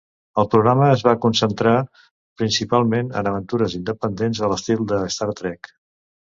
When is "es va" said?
0.93-1.11